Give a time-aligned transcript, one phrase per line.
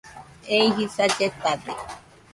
[0.55, 1.73] Ei jisa lletade.